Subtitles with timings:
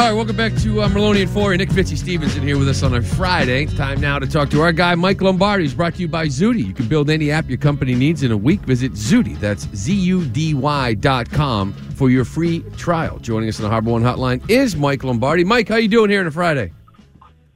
[0.00, 1.58] All right, welcome back to uh, Merloni and Fauria.
[1.58, 3.66] Nick Fitzy Stevenson here with us on a Friday.
[3.66, 5.64] Time now to talk to our guy, Mike Lombardi.
[5.64, 6.62] He's brought to you by Zudy.
[6.62, 8.60] You can build any app your company needs in a week.
[8.60, 9.34] Visit Zudy.
[9.34, 13.18] That's Z-U-D-Y dot com for your free trial.
[13.18, 15.44] Joining us on the Harbor One Hotline is Mike Lombardi.
[15.44, 16.72] Mike, how you doing here on a Friday?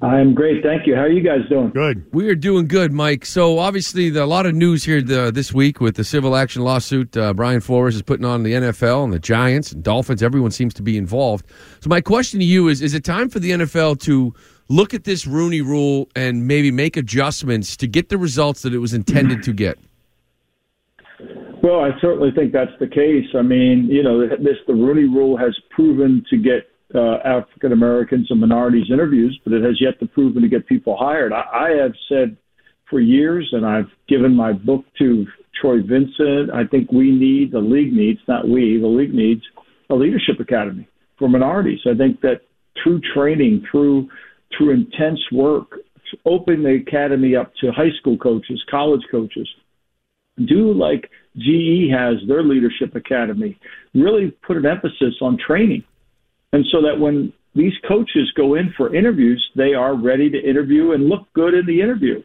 [0.04, 0.94] I'm great, thank you.
[0.94, 1.70] How are you guys doing?
[1.70, 2.04] Good.
[2.12, 3.24] We are doing good, Mike.
[3.24, 6.62] So obviously, the, a lot of news here the, this week with the civil action
[6.62, 7.16] lawsuit.
[7.16, 10.22] Uh, Brian Flores is putting on the NFL and the Giants and Dolphins.
[10.22, 11.46] Everyone seems to be involved.
[11.80, 14.34] So my question to you is: Is it time for the NFL to
[14.68, 18.78] look at this Rooney Rule and maybe make adjustments to get the results that it
[18.78, 19.78] was intended to get?
[21.62, 23.24] Well, I certainly think that's the case.
[23.34, 28.26] I mean, you know, this the Rooney Rule has proven to get uh, African Americans
[28.30, 31.32] and minorities interviews, but it has yet to prove to get people hired.
[31.32, 32.36] I, I have said
[32.88, 35.26] for years, and I've given my book to
[35.60, 36.50] Troy Vincent.
[36.52, 39.42] I think we need the league needs, not we, the league needs
[39.90, 40.88] a leadership academy
[41.18, 41.80] for minorities.
[41.86, 42.42] I think that
[42.82, 44.08] through training, through
[44.56, 45.78] through intense work,
[46.24, 49.48] open the academy up to high school coaches, college coaches.
[50.46, 53.58] Do like GE has their leadership academy.
[53.94, 55.84] Really put an emphasis on training
[56.54, 60.92] and so that when these coaches go in for interviews, they are ready to interview
[60.92, 62.22] and look good in the interview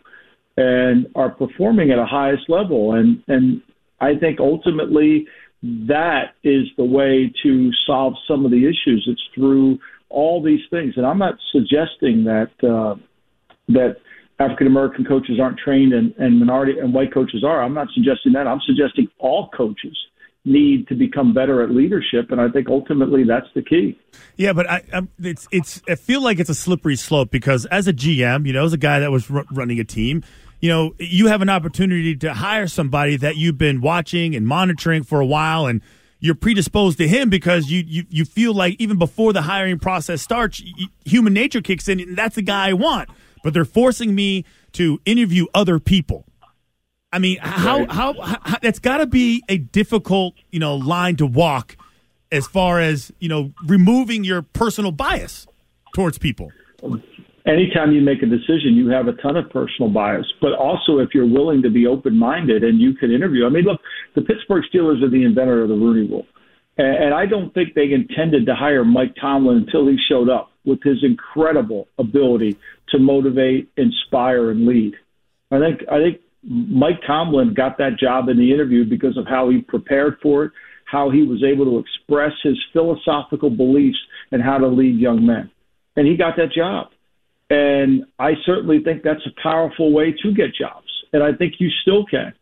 [0.56, 2.94] and are performing at a highest level.
[2.94, 3.64] And, and
[4.00, 5.26] I think ultimately
[5.64, 9.04] that is the way to solve some of the issues.
[9.08, 10.94] It's through all these things.
[10.96, 13.02] And I'm not suggesting that, uh,
[13.70, 13.96] that
[14.40, 17.64] African American coaches aren't trained and, and minority and white coaches are.
[17.64, 18.46] I'm not suggesting that.
[18.46, 19.98] I'm suggesting all coaches
[20.46, 24.00] need to become better at leadership, and I think ultimately that's the key.
[24.38, 27.88] Yeah, but I, I, it's it's I feel like it's a slippery slope because as
[27.88, 30.24] a GM, you know, as a guy that was r- running a team,
[30.62, 35.04] you know, you have an opportunity to hire somebody that you've been watching and monitoring
[35.04, 35.82] for a while, and
[36.20, 40.22] you're predisposed to him because you you, you feel like even before the hiring process
[40.22, 40.64] starts,
[41.04, 43.10] human nature kicks in, and that's the guy I want.
[43.44, 46.26] But they're forcing me to interview other people
[47.12, 47.92] I mean, how, right.
[47.92, 51.76] how, how that's got to be a difficult, you know, line to walk
[52.32, 55.48] as far as, you know, removing your personal bias
[55.96, 56.52] towards people.
[57.48, 61.10] Anytime you make a decision, you have a ton of personal bias, but also if
[61.16, 63.46] you're willing to be open minded and you can interview.
[63.48, 63.82] I mean, look,
[64.16, 66.28] the Pittsburgh Steelers are the inventor of the Rooney Rule.
[66.78, 70.82] And I don't think they intended to hire Mike Tomlin until he showed up with
[70.82, 72.58] his incredible ability
[72.90, 74.94] to motivate, inspire, and lead.
[75.52, 79.50] I think I think Mike Tomlin got that job in the interview because of how
[79.50, 80.52] he prepared for it,
[80.86, 83.98] how he was able to express his philosophical beliefs
[84.32, 85.52] and how to lead young men.
[85.96, 86.88] And he got that job.
[87.50, 90.88] And I certainly think that's a powerful way to get jobs.
[91.12, 92.34] And I think you still can.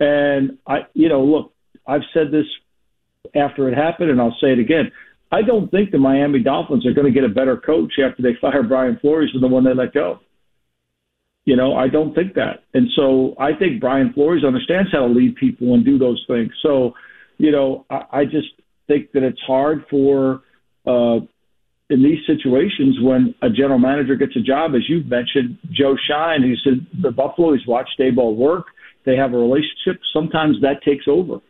[0.00, 1.52] And I, you know, look,
[1.86, 2.46] I've said this
[3.34, 4.90] after it happened, and I'll say it again.
[5.32, 8.36] I don't think the Miami Dolphins are going to get a better coach after they
[8.40, 10.18] fire Brian Flores than the one they let go.
[11.46, 12.64] You know, I don't think that.
[12.74, 16.52] And so I think Brian Flores understands how to lead people and do those things.
[16.62, 16.94] So,
[17.38, 18.48] you know, I, I just
[18.86, 20.42] think that it's hard for,
[20.86, 21.20] uh,
[21.88, 26.42] in these situations when a general manager gets a job, as you've mentioned, Joe Schoen,
[26.42, 28.66] who said the Buffalo, he's watched Daboll work.
[29.04, 30.00] They have a relationship.
[30.12, 31.40] Sometimes that takes over.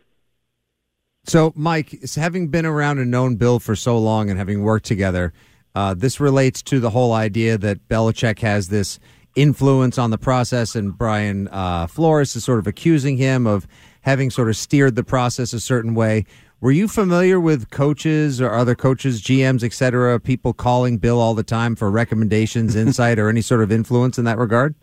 [1.25, 5.35] So, Mike, having been around and known Bill for so long and having worked together,
[5.75, 8.99] uh, this relates to the whole idea that Belichick has this
[9.41, 13.67] influence on the process, and Brian uh, Flores is sort of accusing him of
[14.03, 16.25] having sort of steered the process a certain way.
[16.61, 21.35] Were you familiar with coaches or other coaches, GMs, et cetera, people calling Bill all
[21.35, 24.75] the time for recommendations, insight, or any sort of influence in that regard?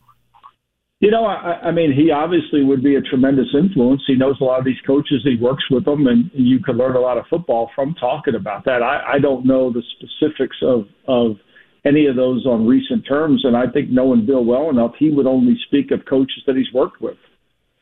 [0.99, 4.01] You know, I, I mean, he obviously would be a tremendous influence.
[4.07, 5.21] He knows a lot of these coaches.
[5.23, 8.65] He works with them, and you can learn a lot of football from talking about
[8.65, 8.81] that.
[8.81, 11.37] I, I don't know the specifics of of
[11.85, 13.43] any of those on recent terms.
[13.43, 16.71] And I think knowing Bill well enough, he would only speak of coaches that he's
[16.73, 17.17] worked with.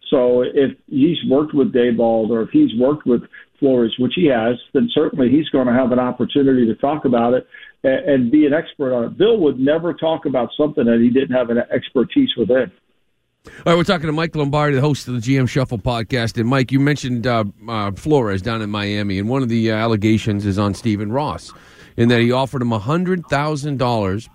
[0.09, 3.23] So if he's worked with Daboll or if he's worked with
[3.59, 7.33] Flores, which he has, then certainly he's going to have an opportunity to talk about
[7.33, 7.47] it
[7.83, 9.17] and, and be an expert on it.
[9.17, 12.71] Bill would never talk about something that he didn't have an expertise within.
[13.47, 16.37] All right, we're talking to Mike Lombardi, the host of the GM Shuffle podcast.
[16.39, 19.75] And Mike, you mentioned uh, uh, Flores down in Miami, and one of the uh,
[19.75, 21.53] allegations is on Stephen Ross
[21.97, 24.29] in that he offered him $100,000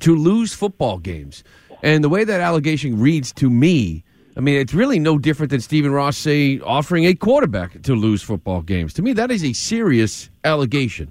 [0.00, 1.44] to lose football games.
[1.82, 4.04] And the way that allegation reads to me,
[4.36, 8.22] I mean, it's really no different than Stephen Ross, say, offering a quarterback to lose
[8.22, 8.94] football games.
[8.94, 11.10] To me, that is a serious allegation.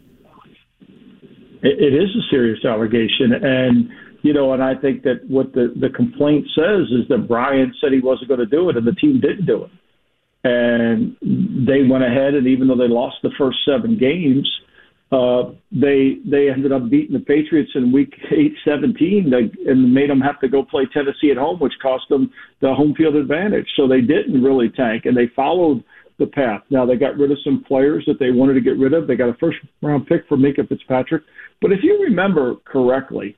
[1.61, 3.33] It is a serious allegation.
[3.33, 3.89] And,
[4.21, 7.91] you know, and I think that what the, the complaint says is that Brian said
[7.91, 9.71] he wasn't going to do it, and the team didn't do it.
[10.41, 11.17] And
[11.67, 14.49] they went ahead, and even though they lost the first seven games,
[15.11, 19.31] Uh, they they ended up beating the Patriots in Week eight, seventeen,
[19.65, 22.93] and made them have to go play Tennessee at home, which cost them the home
[22.95, 23.67] field advantage.
[23.75, 25.83] So they didn't really tank, and they followed
[26.19, 26.61] the path.
[26.69, 29.07] Now they got rid of some players that they wanted to get rid of.
[29.07, 31.23] They got a first round pick for Minkah Fitzpatrick.
[31.61, 33.35] But if you remember correctly,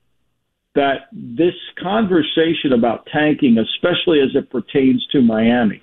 [0.75, 5.81] that this conversation about tanking, especially as it pertains to Miami,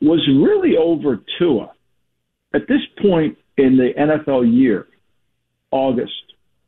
[0.00, 1.72] was really over Tua.
[2.54, 4.86] At this point in the NFL year,
[5.72, 6.12] August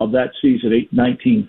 [0.01, 1.49] of that season, 8 19,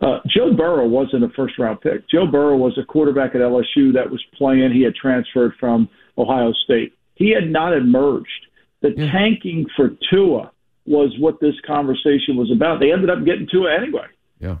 [0.00, 2.08] uh, Joe Burrow wasn't a first round pick.
[2.10, 4.72] Joe Burrow was a quarterback at LSU that was playing.
[4.72, 5.88] He had transferred from
[6.18, 6.92] Ohio State.
[7.14, 8.28] He had not emerged.
[8.82, 9.10] The yeah.
[9.10, 10.52] tanking for Tua
[10.84, 12.78] was what this conversation was about.
[12.78, 14.06] They ended up getting Tua anyway.
[14.38, 14.58] Yeah.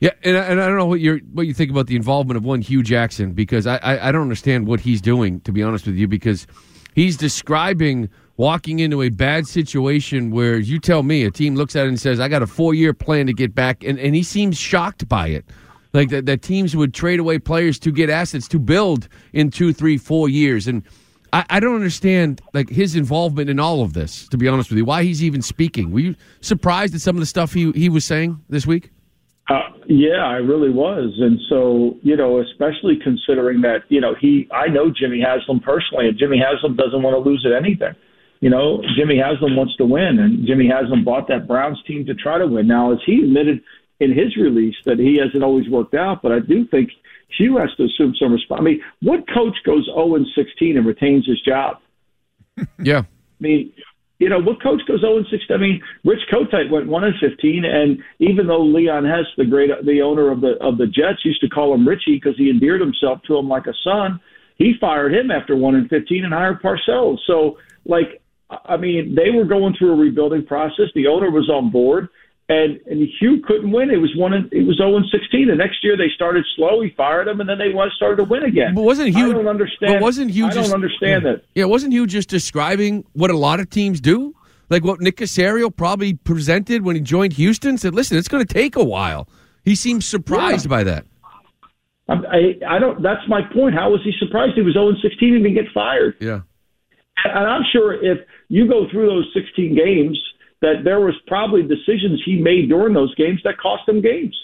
[0.00, 2.44] Yeah, and, and I don't know what you what you think about the involvement of
[2.44, 5.86] one Hue Jackson because I, I, I don't understand what he's doing to be honest
[5.86, 6.46] with you because
[6.94, 8.08] he's describing
[8.40, 12.00] walking into a bad situation where you tell me a team looks at it and
[12.00, 15.06] says I got a four year plan to get back and, and he seems shocked
[15.06, 15.44] by it.
[15.92, 19.74] Like that, that teams would trade away players to get assets to build in two
[19.74, 20.66] three four years.
[20.66, 20.84] And
[21.34, 24.78] I, I don't understand like his involvement in all of this to be honest with
[24.78, 24.86] you.
[24.86, 25.90] Why he's even speaking.
[25.90, 28.90] Were you surprised at some of the stuff he he was saying this week?
[29.50, 34.48] Uh, yeah, I really was, and so you know, especially considering that you know he,
[34.50, 37.94] I know Jimmy Haslam personally, and Jimmy Haslam doesn't want to lose at anything.
[38.40, 42.14] You know, Jimmy Haslam wants to win, and Jimmy Haslam bought that Browns team to
[42.14, 42.66] try to win.
[42.66, 43.60] Now, as he admitted
[44.00, 46.90] in his release that he hasn't always worked out, but I do think
[47.36, 48.82] Hue has to assume some responsibility.
[48.82, 51.78] I mean, what coach goes 0 and 16 and retains his job?
[52.78, 52.98] Yeah.
[52.98, 53.72] I mean,
[54.18, 55.40] you know, what coach goes 0 16?
[55.50, 59.70] I mean, Rich Kotite went 1 and 15, and even though Leon Hess, the great,
[59.84, 62.82] the owner of the of the Jets, used to call him Richie because he endeared
[62.82, 64.20] himself to him like a son,
[64.56, 67.18] he fired him after 1 and 15 and hired Parcells.
[67.26, 70.86] So, like, I mean, they were going through a rebuilding process.
[70.94, 72.08] The owner was on board
[72.50, 73.90] and and Hue couldn't win.
[73.90, 74.34] It was one.
[74.50, 75.48] It was zero and sixteen.
[75.48, 76.82] The next year they started slow.
[76.82, 78.74] He fired him, and then they started to win again.
[78.74, 79.30] But wasn't Hue?
[79.30, 79.94] I don't understand.
[79.94, 80.46] But wasn't Hue?
[80.46, 81.44] I just, don't understand that.
[81.54, 84.34] Yeah, wasn't Hue just describing what a lot of teams do?
[84.68, 87.78] Like what Nick Caserio probably presented when he joined Houston.
[87.78, 89.28] Said, "Listen, it's going to take a while."
[89.64, 90.70] He seems surprised yeah.
[90.70, 91.06] by that.
[92.08, 93.00] I, I don't.
[93.00, 93.76] That's my point.
[93.76, 94.54] How was he surprised?
[94.56, 96.16] He was zero and sixteen and didn't get fired.
[96.18, 96.40] Yeah.
[97.24, 100.20] And I'm sure if you go through those 16 games
[100.60, 104.36] that there was probably decisions he made during those games that cost him games.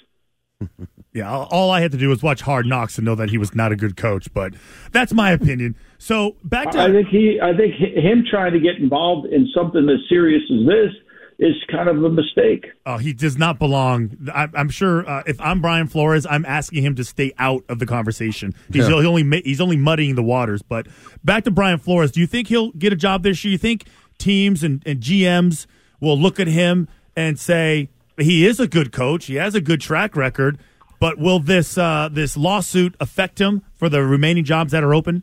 [1.12, 3.55] yeah, all I had to do was watch Hard Knocks and know that he was
[3.55, 4.55] not a good coach, but
[4.93, 5.76] that's my opinion.
[5.99, 9.88] So back to I think he I think him trying to get involved in something
[9.88, 10.93] as serious as this
[11.38, 12.66] is kind of a mistake.
[12.86, 14.16] Oh, he does not belong.
[14.32, 17.78] I, am sure uh, if I'm Brian Flores, I'm asking him to stay out of
[17.78, 18.54] the conversation.
[18.72, 18.94] He's, yeah.
[18.94, 20.62] only he's only muddying the waters.
[20.62, 20.86] But
[21.24, 23.52] back to Brian Flores, do you think he'll get a job this year?
[23.52, 23.84] You think
[24.18, 25.66] teams and, and GMs
[26.00, 29.80] will look at him and say he is a good coach, he has a good
[29.80, 30.58] track record,
[31.00, 35.22] but will this uh, this lawsuit affect him for the remaining jobs that are open?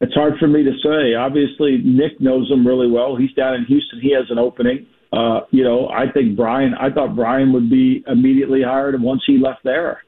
[0.00, 1.14] It's hard for me to say.
[1.14, 3.16] Obviously, Nick knows him really well.
[3.16, 4.00] He's down in Houston.
[4.00, 4.86] He has an opening.
[5.12, 6.74] Uh, you know, I think Brian.
[6.74, 10.02] I thought Brian would be immediately hired once he left there.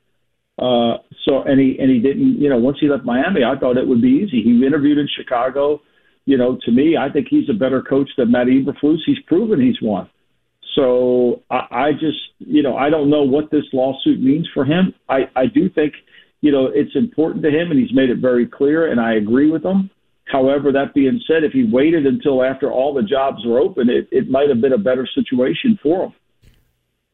[0.58, 2.40] Uh, so and he and he didn't.
[2.40, 4.42] You know, once he left Miami, I thought it would be easy.
[4.42, 5.80] He interviewed in Chicago
[6.28, 8.98] you know, to me, I think he's a better coach than Matt Eberflus.
[9.06, 10.10] He's proven he's won.
[10.76, 14.92] So I, I just, you know, I don't know what this lawsuit means for him.
[15.08, 15.94] I, I do think,
[16.42, 19.50] you know, it's important to him, and he's made it very clear, and I agree
[19.50, 19.88] with him.
[20.30, 24.08] However, that being said, if he waited until after all the jobs were open, it,
[24.10, 26.12] it might have been a better situation for him.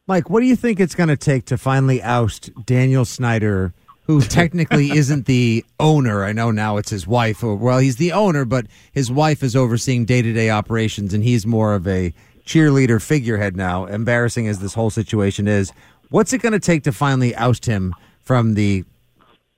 [0.07, 3.73] Mike, what do you think it's going to take to finally oust Daniel Snyder?
[4.07, 6.23] who technically isn't the owner.
[6.23, 7.43] I know now it's his wife.
[7.43, 11.23] Uh, well, he's the owner, but his wife is overseeing day to day operations, and
[11.23, 12.13] he's more of a
[12.45, 13.85] cheerleader figurehead now.
[13.85, 15.73] Embarrassing as this whole situation is,
[16.09, 18.83] what's it going to take to finally oust him from the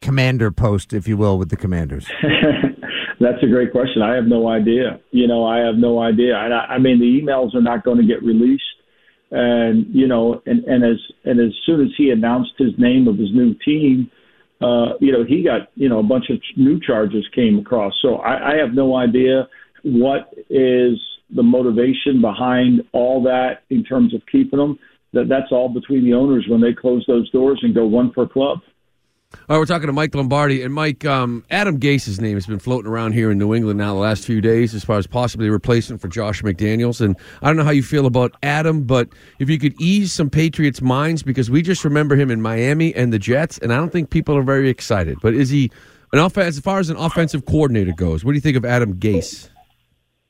[0.01, 2.07] commander post, if you will, with the commanders?
[3.19, 4.01] That's a great question.
[4.01, 4.99] I have no idea.
[5.11, 6.35] You know, I have no idea.
[6.35, 8.63] I, I mean, the emails are not going to get released
[9.29, 13.17] and you know and and as and as soon as he announced his name of
[13.17, 14.09] his new team
[14.61, 17.93] uh, you know, he got, you know, a bunch of new charges came across.
[18.01, 19.47] So I, I have no idea
[19.83, 20.99] what is
[21.35, 24.79] the motivation behind all that in terms of keeping them.
[25.13, 28.27] That that's all between the owners when they close those doors and go one per
[28.27, 28.59] club.
[29.33, 30.61] All right, we're talking to Mike Lombardi.
[30.61, 33.93] And Mike, um, Adam Gase's name has been floating around here in New England now
[33.93, 37.01] the last few days as far as possibly replacement for Josh McDaniels.
[37.01, 40.29] And I don't know how you feel about Adam, but if you could ease some
[40.29, 43.91] Patriots' minds, because we just remember him in Miami and the Jets, and I don't
[43.91, 45.17] think people are very excited.
[45.21, 45.71] But is he,
[46.13, 48.95] an off- as far as an offensive coordinator goes, what do you think of Adam
[48.95, 49.49] Gase?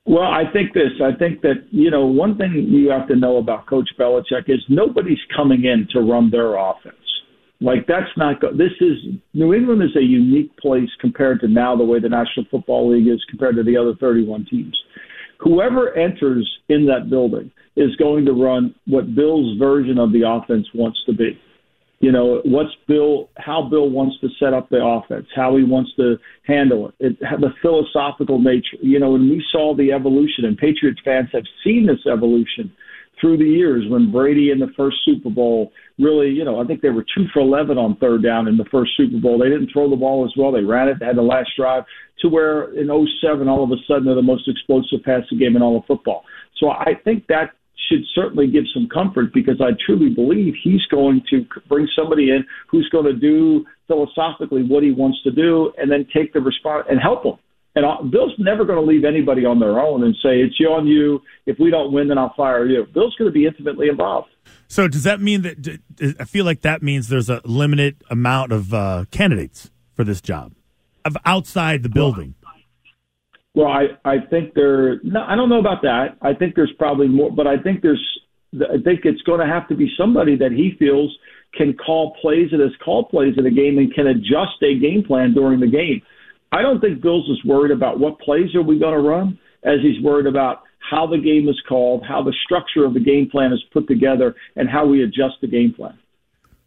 [0.06, 0.94] Well, I think this.
[1.04, 4.60] I think that you know one thing you have to know about Coach Belichick is
[4.70, 6.96] nobody's coming in to run their offense.
[7.60, 8.40] Like that's not.
[8.40, 8.98] Go- this is
[9.34, 13.08] New England is a unique place compared to now the way the National Football League
[13.08, 14.78] is compared to the other 31 teams.
[15.40, 20.68] Whoever enters in that building is going to run what Bill's version of the offense
[20.74, 21.40] wants to be
[22.00, 25.92] you know what's Bill, how Bill wants to set up the offense, how he wants
[25.98, 28.78] to handle it, it the philosophical nature.
[28.82, 32.72] You know, and we saw the evolution, and Patriots fans have seen this evolution
[33.20, 33.86] through the years.
[33.90, 37.26] When Brady in the first Super Bowl really, you know, I think they were two
[37.34, 39.40] for eleven on third down in the first Super Bowl.
[39.40, 41.84] They didn't throw the ball as well; they ran it, had the last drive.
[42.22, 42.88] To where in
[43.22, 46.24] 07, all of a sudden they're the most explosive passing game in all of football.
[46.60, 47.52] So I think that
[47.90, 52.44] should certainly give some comfort because I truly believe he's going to bring somebody in
[52.70, 56.88] who's going to do philosophically what he wants to do and then take the response
[56.90, 57.36] and help him.
[57.78, 60.88] And Bill's never going to leave anybody on their own and say, it's you on
[60.88, 61.22] you.
[61.46, 62.88] If we don't win, then I'll fire you.
[62.92, 64.30] Bill's going to be intimately involved.
[64.68, 65.80] So does that mean that
[66.20, 70.54] I feel like that means there's a limited amount of uh, candidates for this job
[71.06, 72.34] of outside the building?
[73.54, 75.00] Well, I I think there.
[75.04, 76.18] No, I don't know about that.
[76.22, 78.04] I think there's probably more, but I think there's.
[78.56, 81.16] I think it's going to have to be somebody that he feels
[81.54, 85.04] can call plays and has called plays in a game and can adjust a game
[85.04, 86.02] plan during the game.
[86.52, 89.80] I don't think Bills is worried about what plays are we going to run, as
[89.82, 93.52] he's worried about how the game is called, how the structure of the game plan
[93.52, 95.98] is put together, and how we adjust the game plan.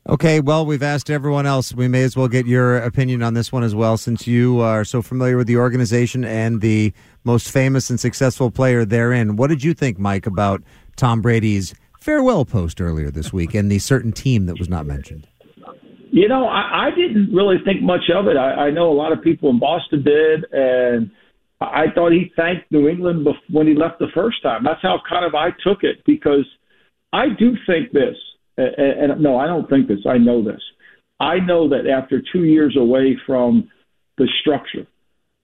[0.09, 1.75] Okay, well, we've asked everyone else.
[1.75, 4.85] We may as well get your opinion on this one as well, since you are
[4.85, 6.93] so familiar with the organization and the
[7.25, 9.37] most famous and successful player therein.
[9.37, 10.63] What did you think, Mike, about
[10.97, 15.29] Tom Brady's farewell post earlier this week and the certain team that was not mentioned?
[16.13, 18.37] You know, I, I didn't really think much of it.
[18.37, 21.11] I, I know a lot of people in Boston did, and
[21.61, 24.65] I thought he thanked New England when he left the first time.
[24.65, 26.47] That's how kind of I took it because
[27.13, 28.17] I do think this
[28.61, 30.01] and, and no, I don't think this.
[30.09, 30.61] I know this.
[31.19, 33.71] I know that after two years away from
[34.19, 34.87] the structure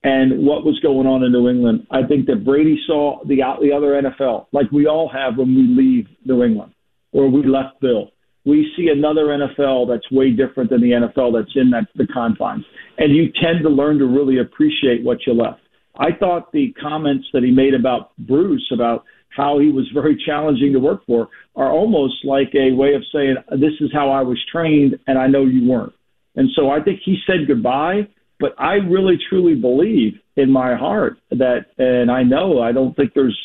[0.03, 3.71] and what was going on in New England, I think that Brady saw the the
[3.71, 6.73] other NFL, like we all have when we leave New England
[7.11, 8.11] or we left Bill.
[8.47, 12.63] We see another NFL that's way different than the NFL that's in that the confines,
[12.97, 15.59] and you tend to learn to really appreciate what you left.
[15.99, 19.03] I thought the comments that he made about Bruce about
[19.35, 21.27] how he was very challenging to work for
[21.57, 25.27] are almost like a way of saying, This is how I was trained, and I
[25.27, 25.93] know you weren't.
[26.37, 28.07] And so I think he said goodbye,
[28.39, 33.13] but I really truly believe in my heart that, and I know I don't think
[33.13, 33.37] there's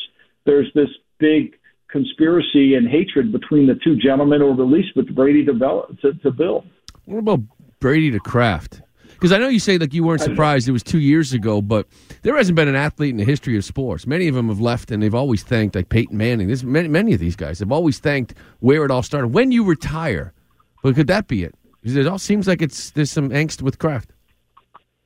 [0.45, 1.55] there's this big
[1.93, 5.53] conspiracy and hatred between the two gentlemen, or at least with Brady to,
[6.01, 6.65] to, to Bill.
[7.05, 7.41] What about
[7.79, 8.81] Brady to Kraft?
[9.11, 11.87] Because I know you say like you weren't surprised it was two years ago, but
[12.23, 14.05] there hasn't been an athlete in the history of sports.
[14.05, 16.47] Many of them have left, and they've always thanked like Peyton Manning.
[16.47, 19.27] There's many, many of these guys have always thanked where it all started.
[19.27, 20.33] When you retire,
[20.81, 21.55] but could that be it?
[21.81, 24.11] Because it all seems like it's there's some angst with Kraft.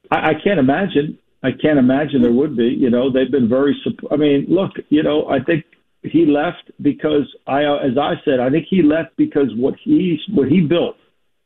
[0.10, 1.20] I, I can't imagine.
[1.44, 2.70] I can't imagine there would be.
[2.70, 3.76] You know, they've been very.
[4.10, 4.72] I mean, look.
[4.90, 5.66] You know, I think
[6.12, 10.48] he left because I, as I said, I think he left because what he what
[10.48, 10.96] he built,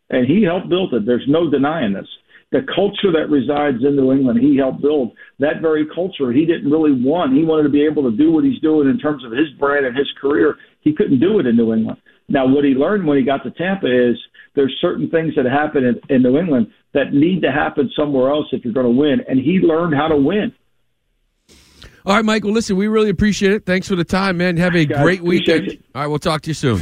[0.09, 1.05] and he helped build it.
[1.05, 2.07] There's no denying this
[2.51, 6.31] the culture that resides in New England, he helped build that very culture.
[6.31, 7.33] He didn't really want.
[7.33, 9.85] He wanted to be able to do what he's doing in terms of his brand
[9.85, 10.55] and his career.
[10.81, 11.97] He couldn't do it in New England.
[12.27, 14.17] Now, what he learned when he got to Tampa is
[14.55, 18.47] there's certain things that happen in, in New England that need to happen somewhere else
[18.51, 20.51] if you're going to win, and he learned how to win.
[22.05, 22.51] All right, Michael.
[22.51, 23.65] Listen, we really appreciate it.
[23.65, 24.57] Thanks for the time, man.
[24.57, 25.77] Have a Guys, great weekend.
[25.93, 26.81] All right, we'll talk to you soon.